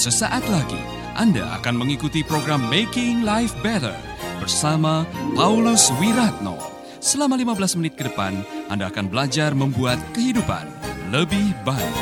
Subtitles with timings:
[0.00, 0.80] Sesaat lagi
[1.12, 3.92] Anda akan mengikuti program Making Life Better
[4.40, 5.04] bersama
[5.36, 6.56] Paulus Wiratno.
[7.04, 8.40] Selama 15 menit ke depan,
[8.72, 10.64] Anda akan belajar membuat kehidupan
[11.12, 11.96] lebih baik.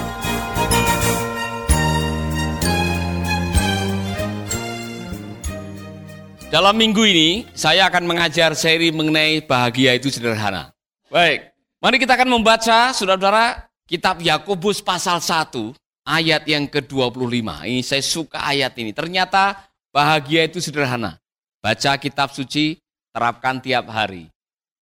[6.54, 10.70] Dalam minggu ini, saya akan mengajar seri mengenai bahagia itu sederhana.
[11.10, 11.50] Baik,
[11.82, 15.74] mari kita akan membaca, saudara-saudara, kitab Yakobus pasal 1,
[16.08, 17.68] ayat yang ke-25.
[17.68, 18.96] Ini saya suka ayat ini.
[18.96, 21.20] Ternyata bahagia itu sederhana.
[21.60, 22.80] Baca kitab suci,
[23.12, 24.32] terapkan tiap hari.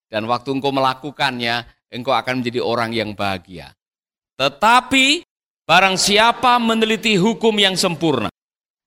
[0.07, 3.75] Dan waktu engkau melakukannya, engkau akan menjadi orang yang bahagia.
[4.39, 5.27] Tetapi
[5.67, 8.31] barang siapa meneliti hukum yang sempurna,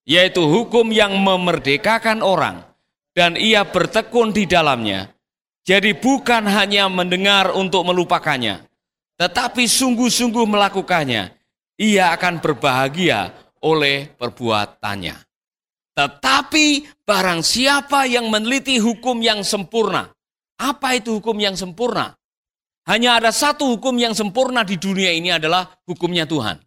[0.07, 2.63] yaitu hukum yang memerdekakan orang,
[3.11, 5.11] dan ia bertekun di dalamnya.
[5.67, 8.63] Jadi bukan hanya mendengar untuk melupakannya,
[9.19, 11.38] tetapi sungguh-sungguh melakukannya.
[11.79, 13.31] Ia akan berbahagia
[13.63, 15.15] oleh perbuatannya.
[15.95, 16.67] Tetapi
[17.07, 20.11] barang siapa yang meneliti hukum yang sempurna,
[20.59, 22.15] apa itu hukum yang sempurna?
[22.87, 26.59] Hanya ada satu hukum yang sempurna di dunia ini adalah hukumnya Tuhan.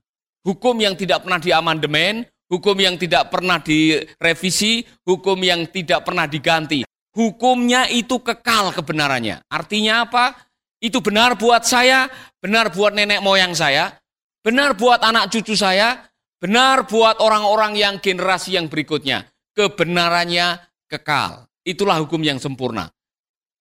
[0.49, 6.89] Hukum yang tidak pernah diamandemen, hukum yang tidak pernah direvisi, hukum yang tidak pernah diganti.
[7.13, 9.45] Hukumnya itu kekal kebenarannya.
[9.49, 10.37] Artinya apa?
[10.81, 12.09] Itu benar buat saya,
[12.41, 14.02] benar buat nenek moyang saya,
[14.43, 16.11] benar buat anak cucu saya,
[16.43, 19.25] benar buat orang-orang yang generasi yang berikutnya.
[19.55, 21.47] Kebenarannya kekal.
[21.63, 22.91] Itulah hukum yang sempurna.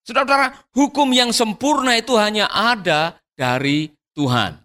[0.01, 4.57] Saudara-saudara, hukum yang sempurna itu hanya ada dari Tuhan.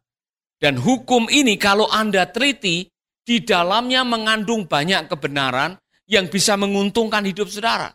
[0.57, 2.89] Dan hukum ini kalau Anda teliti,
[3.27, 7.91] di dalamnya mengandung banyak kebenaran yang bisa menguntungkan hidup saudara.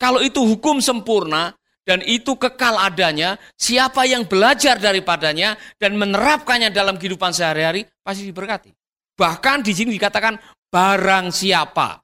[0.00, 1.52] Kalau itu hukum sempurna
[1.90, 8.70] dan itu kekal adanya, siapa yang belajar daripadanya dan menerapkannya dalam kehidupan sehari-hari pasti diberkati.
[9.18, 10.38] Bahkan di sini dikatakan
[10.70, 11.98] barang siapa.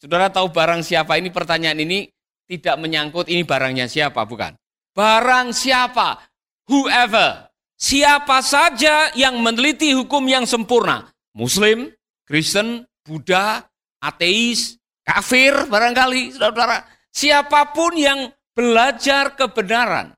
[0.00, 2.08] Saudara tahu barang siapa ini pertanyaan ini
[2.48, 4.56] tidak menyangkut ini barangnya siapa, bukan.
[4.96, 6.16] Barang siapa,
[6.64, 11.12] whoever, siapa saja yang meneliti hukum yang sempurna.
[11.36, 11.92] Muslim,
[12.24, 13.68] Kristen, Buddha,
[14.00, 16.88] ateis, kafir barangkali, saudara-saudara.
[17.12, 20.16] Siapa pun yang belajar kebenaran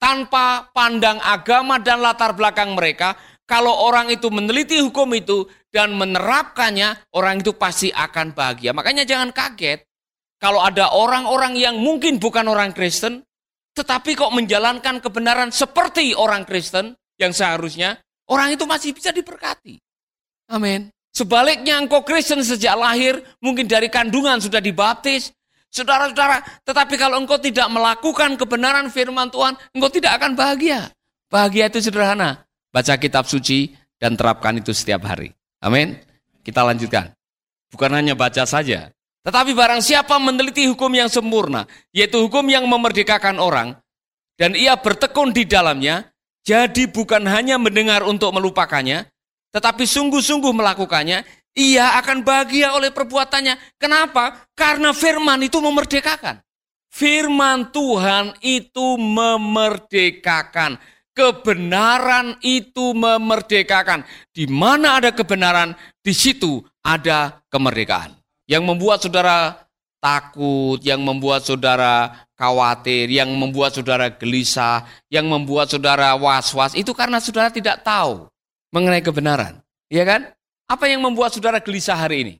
[0.00, 3.14] tanpa pandang agama dan latar belakang mereka,
[3.44, 8.72] kalau orang itu meneliti hukum itu dan menerapkannya, orang itu pasti akan bahagia.
[8.72, 9.84] Makanya jangan kaget
[10.40, 13.20] kalau ada orang-orang yang mungkin bukan orang Kristen,
[13.76, 18.00] tetapi kok menjalankan kebenaran seperti orang Kristen yang seharusnya,
[18.32, 19.76] orang itu masih bisa diberkati.
[20.48, 20.88] Amin.
[21.12, 25.32] Sebaliknya engkau Kristen sejak lahir, mungkin dari kandungan sudah dibaptis.
[25.70, 30.88] Saudara-saudara, tetapi kalau engkau tidak melakukan kebenaran firman Tuhan, engkau tidak akan bahagia.
[31.28, 32.46] Bahagia itu sederhana.
[32.72, 35.32] Baca kitab suci dan terapkan itu setiap hari.
[35.60, 35.98] Amin.
[36.40, 37.12] Kita lanjutkan.
[37.72, 38.94] Bukan hanya baca saja.
[39.26, 43.74] Tetapi barang siapa meneliti hukum yang sempurna, yaitu hukum yang memerdekakan orang,
[44.38, 46.14] dan ia bertekun di dalamnya,
[46.46, 49.10] jadi bukan hanya mendengar untuk melupakannya,
[49.50, 53.80] tetapi sungguh-sungguh melakukannya, ia akan bahagia oleh perbuatannya.
[53.80, 54.44] Kenapa?
[54.52, 56.44] Karena firman itu memerdekakan.
[56.92, 60.76] Firman Tuhan itu memerdekakan.
[61.16, 64.04] Kebenaran itu memerdekakan.
[64.36, 65.72] Di mana ada kebenaran,
[66.04, 68.12] di situ ada kemerdekaan.
[68.44, 69.66] Yang membuat saudara
[69.96, 77.16] takut, yang membuat saudara khawatir, yang membuat saudara gelisah, yang membuat saudara was-was, itu karena
[77.16, 78.28] saudara tidak tahu
[78.76, 79.64] mengenai kebenaran.
[79.88, 80.35] Iya kan?
[80.66, 82.34] Apa yang membuat saudara gelisah hari ini?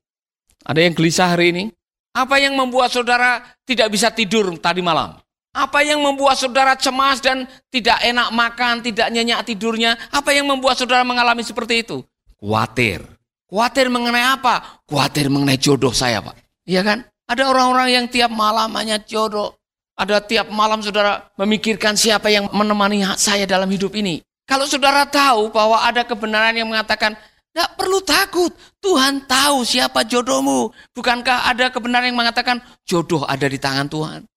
[0.67, 1.65] Ada yang gelisah hari ini?
[2.11, 5.15] Apa yang membuat saudara tidak bisa tidur tadi malam?
[5.55, 9.95] Apa yang membuat saudara cemas dan tidak enak makan, tidak nyenyak tidurnya?
[10.11, 12.03] Apa yang membuat saudara mengalami seperti itu?
[12.35, 13.07] Kuatir.
[13.47, 14.83] Kuatir mengenai apa?
[14.91, 16.35] Kuatir mengenai jodoh saya, Pak.
[16.67, 17.07] Iya kan?
[17.31, 19.55] Ada orang-orang yang tiap malam hanya jodoh.
[19.97, 24.21] Ada tiap malam saudara memikirkan siapa yang menemani saya dalam hidup ini.
[24.45, 27.17] Kalau saudara tahu bahwa ada kebenaran yang mengatakan,
[27.57, 28.53] tidak perlu takut,
[28.85, 30.77] Tuhan tahu siapa jodohmu.
[30.93, 34.29] Bukankah ada kebenaran yang mengatakan, jodoh ada di tangan Tuhan.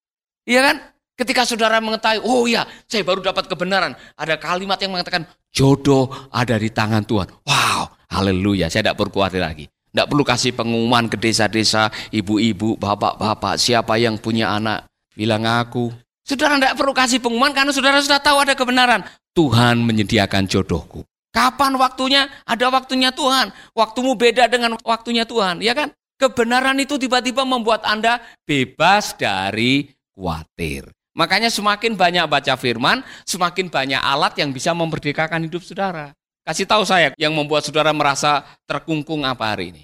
[0.47, 0.75] Iya kan?
[1.19, 3.91] Ketika saudara mengetahui, oh iya, saya baru dapat kebenaran.
[4.15, 7.27] Ada kalimat yang mengatakan, jodoh ada di tangan Tuhan.
[7.43, 9.67] Wow, haleluya, saya tidak perlu khawatir lagi.
[9.67, 15.91] Tidak perlu kasih pengumuman ke desa-desa, ibu-ibu, bapak-bapak, siapa yang punya anak, bilang aku.
[16.23, 19.03] Saudara tidak perlu kasih pengumuman karena saudara sudah tahu ada kebenaran.
[19.35, 21.08] Tuhan menyediakan jodohku.
[21.29, 22.25] Kapan waktunya?
[22.45, 23.53] Ada waktunya Tuhan.
[23.77, 25.93] Waktumu beda dengan waktunya Tuhan, ya kan?
[26.19, 29.87] Kebenaran itu tiba-tiba membuat Anda bebas dari
[30.17, 30.91] khawatir.
[31.15, 36.11] Makanya semakin banyak baca firman, semakin banyak alat yang bisa memerdekakan hidup saudara.
[36.43, 39.83] Kasih tahu saya yang membuat saudara merasa terkungkung apa hari ini.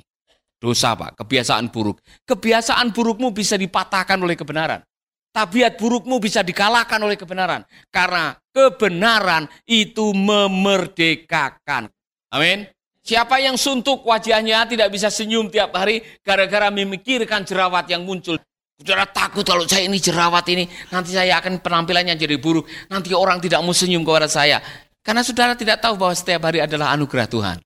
[0.58, 2.02] Dosa Pak, kebiasaan buruk.
[2.26, 4.82] Kebiasaan burukmu bisa dipatahkan oleh kebenaran.
[5.36, 7.68] Tabiat burukmu bisa dikalahkan oleh kebenaran.
[7.92, 11.92] Karena kebenaran itu memerdekakan.
[12.32, 12.64] Amin.
[13.04, 18.40] Siapa yang suntuk wajahnya tidak bisa senyum tiap hari gara-gara memikirkan jerawat yang muncul.
[18.80, 22.66] Saudara takut kalau saya ini jerawat ini, nanti saya akan penampilannya jadi buruk.
[22.88, 24.64] Nanti orang tidak mau senyum kepada saya.
[25.04, 27.58] Karena saudara tidak tahu bahwa setiap hari adalah anugerah Tuhan.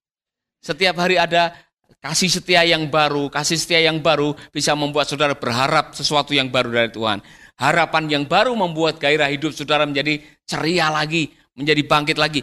[0.60, 1.56] Setiap hari ada
[2.04, 6.68] kasih setia yang baru, kasih setia yang baru bisa membuat saudara berharap sesuatu yang baru
[6.68, 7.24] dari Tuhan.
[7.60, 11.28] Harapan yang baru membuat gairah hidup saudara menjadi ceria lagi,
[11.60, 12.40] menjadi bangkit lagi.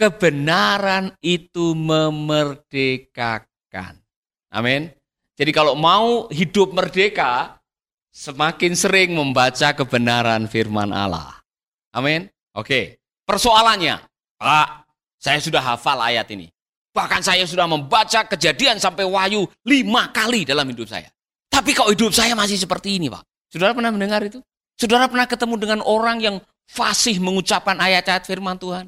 [0.00, 4.00] Kebenaran itu memerdekakan.
[4.48, 4.88] Amin.
[5.36, 7.60] Jadi kalau mau hidup merdeka,
[8.08, 11.44] semakin sering membaca kebenaran firman Allah.
[11.92, 12.24] Amin.
[12.56, 12.96] Oke.
[13.28, 14.00] Persoalannya,
[14.40, 14.88] Pak,
[15.20, 16.48] saya sudah hafal ayat ini.
[16.90, 21.06] Bahkan saya sudah membaca kejadian sampai wahyu lima kali dalam hidup saya.
[21.46, 23.29] Tapi kok hidup saya masih seperti ini Pak?
[23.50, 24.38] Saudara pernah mendengar itu?
[24.78, 26.36] Saudara pernah ketemu dengan orang yang
[26.70, 28.86] fasih mengucapkan ayat-ayat firman Tuhan?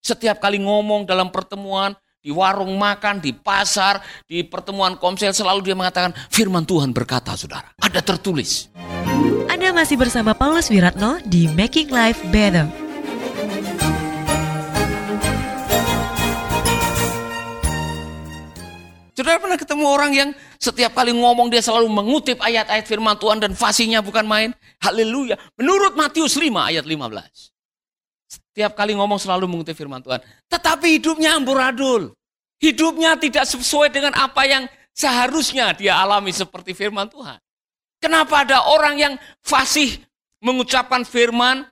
[0.00, 1.92] Setiap kali ngomong dalam pertemuan,
[2.24, 7.68] di warung makan, di pasar, di pertemuan komsel selalu dia mengatakan firman Tuhan berkata saudara.
[7.76, 8.72] Ada tertulis.
[9.52, 12.64] Anda masih bersama Paulus Wiratno di Making Life Better.
[19.12, 23.54] Saudara pernah ketemu orang yang setiap kali ngomong dia selalu mengutip ayat-ayat firman Tuhan dan
[23.54, 24.50] fasihnya bukan main?
[24.82, 25.38] Haleluya.
[25.54, 26.98] Menurut Matius 5 ayat 15.
[28.26, 30.18] Setiap kali ngomong selalu mengutip firman Tuhan.
[30.50, 32.10] Tetapi hidupnya amburadul.
[32.58, 37.38] Hidupnya tidak sesuai dengan apa yang seharusnya dia alami seperti firman Tuhan.
[38.02, 39.14] Kenapa ada orang yang
[39.46, 39.94] fasih
[40.42, 41.70] mengucapkan firman,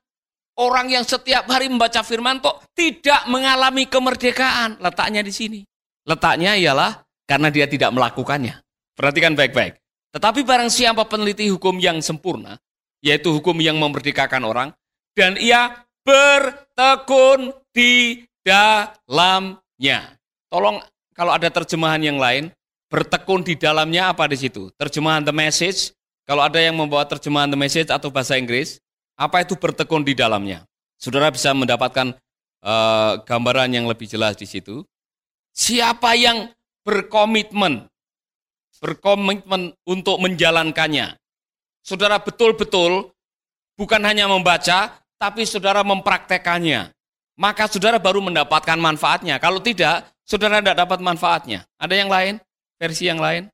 [0.55, 4.79] orang yang setiap hari membaca firman kok tidak mengalami kemerdekaan?
[4.79, 5.61] Letaknya di sini.
[6.07, 8.66] Letaknya ialah karena dia tidak melakukannya.
[8.97, 9.77] Perhatikan baik-baik.
[10.17, 12.57] Tetapi barang siapa peneliti hukum yang sempurna,
[13.05, 14.69] yaitu hukum yang memerdekakan orang,
[15.13, 20.17] dan ia bertekun di dalamnya.
[20.49, 20.81] Tolong
[21.13, 22.49] kalau ada terjemahan yang lain,
[22.89, 24.73] bertekun di dalamnya apa di situ?
[24.81, 25.93] Terjemahan The Message,
[26.25, 28.81] kalau ada yang membawa terjemahan The Message atau bahasa Inggris,
[29.21, 30.65] apa itu bertekun di dalamnya?
[30.97, 32.17] Saudara bisa mendapatkan
[32.65, 34.81] uh, gambaran yang lebih jelas di situ.
[35.53, 36.53] Siapa yang
[36.85, 37.89] berkomitmen,
[38.81, 41.17] berkomitmen untuk menjalankannya.
[41.81, 43.15] Saudara betul-betul
[43.79, 46.91] bukan hanya membaca, tapi saudara mempraktekannya.
[47.37, 49.37] Maka saudara baru mendapatkan manfaatnya.
[49.37, 51.69] Kalau tidak, saudara tidak dapat manfaatnya.
[51.77, 52.35] Ada yang lain?
[52.81, 53.53] Versi yang lain?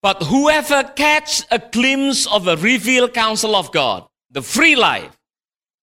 [0.00, 5.12] But whoever catch a glimpse of the revealed counsel of God, the free life,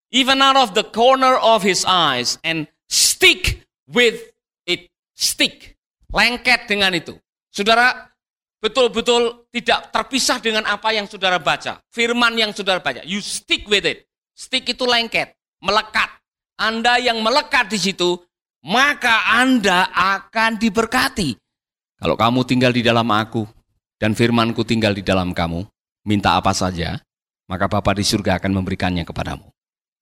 [0.09, 4.17] even out of the corner of his eyes, and stick with
[4.65, 5.77] it, stick
[6.09, 7.13] lengket dengan itu.
[7.53, 8.06] Saudara
[8.61, 11.81] betul-betul tidak terpisah dengan apa yang saudara baca.
[11.93, 13.01] Firman yang saudara baca.
[13.05, 14.05] You stick with it.
[14.37, 16.09] Stick itu lengket, melekat.
[16.57, 18.17] Anda yang melekat di situ,
[18.65, 21.37] maka Anda akan diberkati.
[21.97, 23.45] Kalau kamu tinggal di dalam aku,
[23.97, 25.65] dan firmanku tinggal di dalam kamu,
[26.05, 27.01] minta apa saja,
[27.49, 29.49] maka Bapa di surga akan memberikannya kepadamu.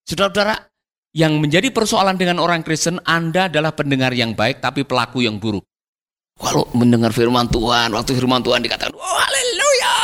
[0.04, 0.68] Saudara-saudara,
[1.15, 5.63] yang menjadi persoalan dengan orang Kristen, Anda adalah pendengar yang baik tapi pelaku yang buruk.
[6.36, 9.96] Kalau mendengar firman Tuhan, waktu firman Tuhan dikatakan, oh haleluya,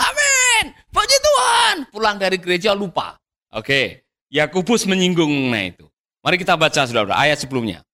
[0.00, 1.74] amin, puji Tuhan.
[1.92, 3.20] Pulang dari gereja lupa.
[3.52, 5.84] Oke, Yakubus menyinggung nah itu.
[6.24, 7.84] Mari kita baca saudara ayat sebelumnya.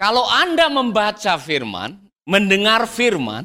[0.00, 3.44] Kalau Anda membaca firman, mendengar firman,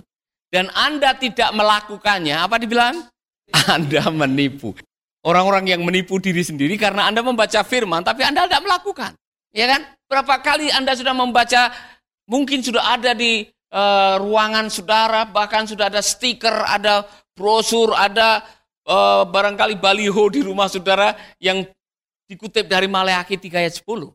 [0.49, 3.11] dan Anda tidak melakukannya, apa dibilang?
[3.75, 4.71] Anda menipu.
[5.19, 9.11] Orang-orang yang menipu diri sendiri karena Anda membaca firman, tapi Anda tidak melakukan.
[9.51, 9.83] Ya kan?
[10.07, 11.75] Berapa kali Anda sudah membaca,
[12.23, 17.03] mungkin sudah ada di uh, ruangan saudara, bahkan sudah ada stiker, ada
[17.35, 18.41] brosur, ada
[18.87, 21.67] uh, barangkali baliho di rumah saudara yang
[22.25, 24.09] dikutip dari Maleakhi 3 ayat 10.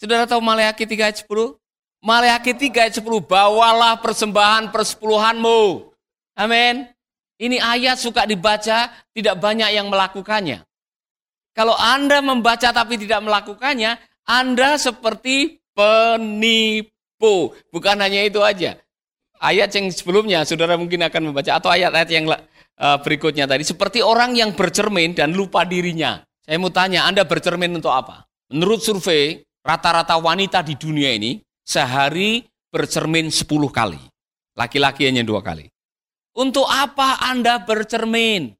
[0.00, 1.54] Saudara tahu Maleakhi 3 ayat 10?
[2.00, 5.92] Maleakhi 3 ayat 10, bawalah persembahan persepuluhanmu.
[6.34, 6.88] Amin.
[7.38, 10.64] Ini ayat suka dibaca, tidak banyak yang melakukannya.
[11.54, 13.94] Kalau Anda membaca tapi tidak melakukannya,
[14.26, 17.54] Anda seperti penipu.
[17.70, 18.83] Bukan hanya itu aja
[19.44, 24.32] ayat yang sebelumnya saudara mungkin akan membaca atau ayat-ayat yang uh, berikutnya tadi seperti orang
[24.32, 26.24] yang bercermin dan lupa dirinya.
[26.44, 28.28] Saya mau tanya, Anda bercermin untuk apa?
[28.52, 34.00] Menurut survei, rata-rata wanita di dunia ini sehari bercermin 10 kali.
[34.54, 35.66] Laki-laki hanya dua kali.
[36.36, 38.54] Untuk apa Anda bercermin?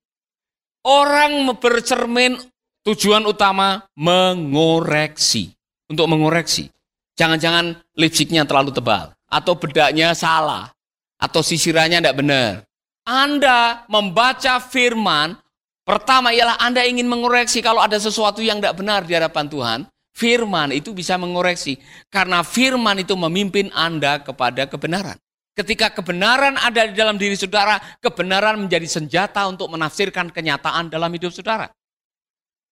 [0.82, 2.40] Orang bercermin
[2.82, 5.54] tujuan utama mengoreksi.
[5.86, 6.66] Untuk mengoreksi.
[7.14, 9.14] Jangan-jangan lipstiknya terlalu tebal.
[9.30, 10.73] Atau bedaknya salah
[11.24, 12.50] atau sisirannya tidak benar.
[13.08, 15.40] Anda membaca firman,
[15.88, 19.80] pertama ialah Anda ingin mengoreksi kalau ada sesuatu yang tidak benar di hadapan Tuhan.
[20.14, 21.80] Firman itu bisa mengoreksi.
[22.12, 25.18] Karena firman itu memimpin Anda kepada kebenaran.
[25.54, 31.34] Ketika kebenaran ada di dalam diri saudara, kebenaran menjadi senjata untuk menafsirkan kenyataan dalam hidup
[31.34, 31.70] saudara.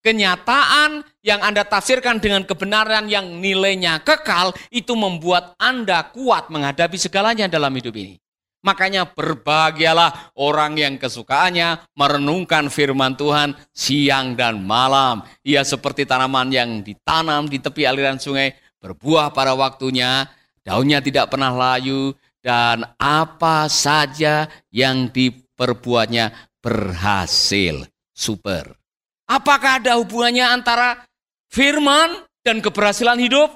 [0.02, 7.46] Kenyataan yang Anda tafsirkan dengan kebenaran yang nilainya kekal, itu membuat Anda kuat menghadapi segalanya
[7.46, 8.21] dalam hidup ini.
[8.62, 15.26] Makanya berbahagialah orang yang kesukaannya merenungkan firman Tuhan siang dan malam.
[15.42, 20.30] Ia seperti tanaman yang ditanam di tepi aliran sungai, berbuah pada waktunya,
[20.62, 26.30] daunnya tidak pernah layu, dan apa saja yang diperbuatnya
[26.62, 27.82] berhasil.
[28.14, 28.78] Super.
[29.26, 31.02] Apakah ada hubungannya antara
[31.50, 32.14] firman
[32.46, 33.50] dan keberhasilan hidup?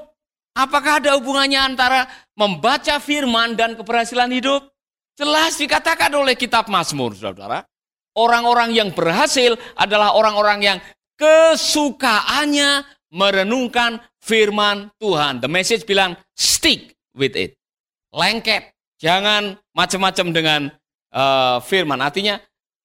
[0.57, 4.76] Apakah ada hubungannya antara membaca firman dan keberhasilan hidup?
[5.17, 7.65] Jelas dikatakan oleh kitab Mazmur, saudara.
[8.13, 10.79] Orang-orang yang berhasil adalah orang-orang yang
[11.17, 15.41] kesukaannya merenungkan firman Tuhan.
[15.41, 17.57] The message bilang, stick with it.
[18.13, 18.77] Lengket.
[19.01, 20.61] Jangan macam-macam dengan
[21.13, 22.01] uh, firman.
[22.01, 22.37] Artinya,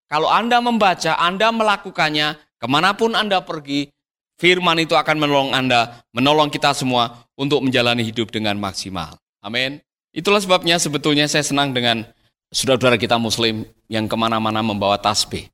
[0.08, 3.92] kalau Anda membaca, Anda melakukannya, ke mana pun Anda pergi,
[4.40, 9.20] firman itu akan menolong Anda, menolong kita semua untuk menjalani hidup dengan maksimal.
[9.44, 9.84] Amin.
[10.12, 12.04] Itulah sebabnya sebetulnya saya senang dengan
[12.52, 15.48] saudara-saudara kita muslim yang ke mana-mana membawa tasbih.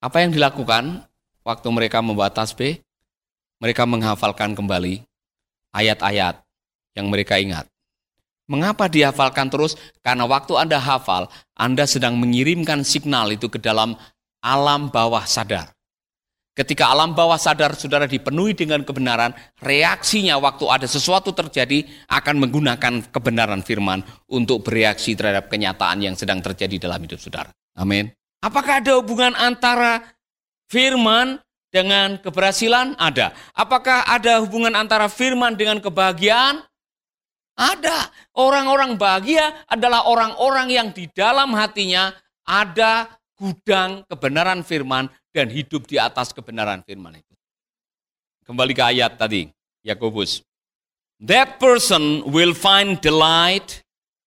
[0.00, 1.04] Apa yang dilakukan
[1.44, 2.80] waktu mereka membawa tasbih?
[3.60, 5.04] Mereka menghafalkan kembali
[5.76, 6.40] ayat-ayat
[6.96, 7.68] yang mereka ingat.
[8.48, 9.76] Mengapa dihafalkan terus?
[10.00, 13.94] Karena waktu Anda hafal, Anda sedang mengirimkan signal itu ke dalam
[14.40, 15.76] alam bawah sadar.
[16.60, 19.32] Ketika alam bawah sadar saudara dipenuhi dengan kebenaran,
[19.64, 26.44] reaksinya waktu ada sesuatu terjadi akan menggunakan kebenaran firman untuk bereaksi terhadap kenyataan yang sedang
[26.44, 27.48] terjadi dalam hidup saudara.
[27.80, 28.12] Amin.
[28.44, 30.04] Apakah ada hubungan antara
[30.68, 31.40] firman
[31.72, 32.92] dengan keberhasilan?
[33.00, 33.32] Ada.
[33.56, 36.60] Apakah ada hubungan antara firman dengan kebahagiaan?
[37.56, 38.12] Ada.
[38.36, 42.12] Orang-orang bahagia adalah orang-orang yang di dalam hatinya
[42.44, 47.34] ada gudang kebenaran firman dan hidup di atas kebenaran firman itu.
[48.46, 49.46] Kembali ke ayat tadi,
[49.86, 50.42] Yakobus.
[51.22, 53.84] That person will find delight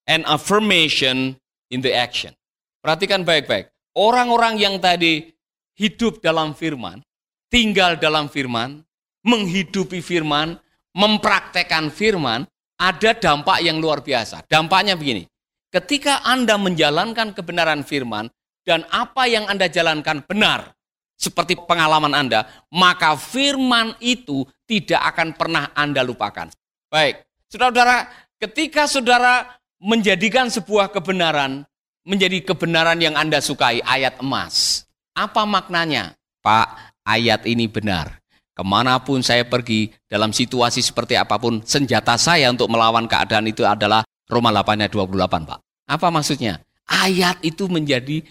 [0.08, 1.36] and affirmation
[1.74, 2.32] in the action.
[2.80, 3.72] Perhatikan baik-baik.
[3.98, 5.34] Orang-orang yang tadi
[5.78, 7.02] hidup dalam firman,
[7.50, 8.82] tinggal dalam firman,
[9.26, 10.58] menghidupi firman,
[10.94, 12.46] mempraktekkan firman,
[12.78, 14.46] ada dampak yang luar biasa.
[14.46, 15.26] Dampaknya begini.
[15.74, 18.30] Ketika Anda menjalankan kebenaran firman
[18.62, 20.78] dan apa yang Anda jalankan benar,
[21.24, 26.52] seperti pengalaman Anda, maka firman itu tidak akan pernah Anda lupakan.
[26.92, 27.98] Baik, saudara-saudara,
[28.44, 31.64] ketika saudara menjadikan sebuah kebenaran
[32.04, 34.84] menjadi kebenaran yang Anda sukai, ayat emas.
[35.16, 36.16] Apa maknanya?
[36.44, 38.20] Pak, ayat ini benar.
[38.54, 43.50] Ke mana pun saya pergi, dalam situasi seperti apa pun, senjata saya untuk melawan keadaan
[43.50, 45.60] itu adalah Roma 8 ayat 28, Pak.
[45.90, 46.62] Apa maksudnya?
[46.84, 48.22] Ayat itu menjadi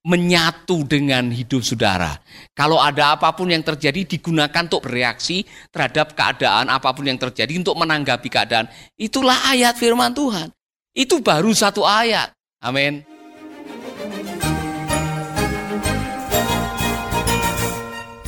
[0.00, 2.16] menyatu dengan hidup saudara.
[2.56, 7.52] Kalau ada apa pun yang terjadi digunakan untuk bereaksi terhadap keadaan apa pun yang terjadi
[7.60, 8.66] untuk menanggapi keadaan.
[8.96, 10.48] Itulah ayat firman Tuhan.
[10.96, 12.32] Itu baru satu ayat.
[12.64, 13.04] Amin.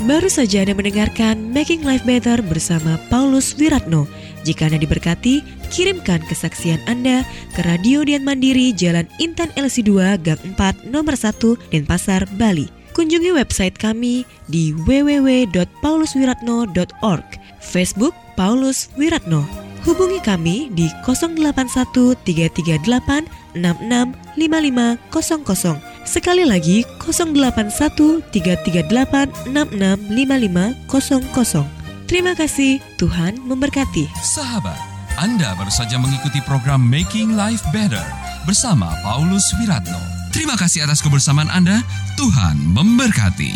[0.02, 4.10] Baru saja Anda mendengarkan Making Life Better bersama Paulus Wiratno.
[4.42, 7.22] Jika Anda diberkati, kirimkan kesaksian Anda
[7.54, 12.66] ke Radio Dian Mandiri Jalan Intan LC2 Gang 4 Nomor 1 Denpasar, Bali.
[12.92, 17.24] Kunjungi website kami di www.pauluswiratno.org,
[17.64, 19.48] Facebook Paulus Wiratno.
[19.82, 26.06] Hubungi kami di 081 338 665500.
[26.06, 31.81] Sekali lagi 081 338 665500.
[32.10, 34.10] Terima kasih, Tuhan memberkati.
[34.20, 34.78] Sahabat,
[35.16, 38.04] Anda baru saja mengikuti program Making Life Better
[38.44, 39.98] bersama Paulus Wiratno.
[40.32, 41.84] Terima kasih atas kebersamaan Anda.
[42.16, 43.52] Tuhan memberkati.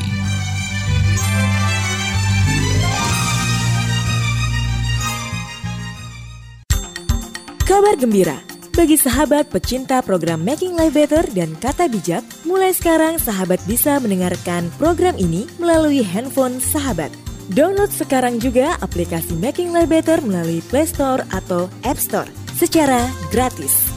[7.66, 13.56] Kabar gembira bagi sahabat pecinta program Making Life Better dan Kata Bijak, mulai sekarang sahabat
[13.64, 17.25] bisa mendengarkan program ini melalui handphone sahabat.
[17.46, 22.26] Download sekarang juga aplikasi Making Life Better melalui Play Store atau App Store
[22.58, 23.95] secara gratis.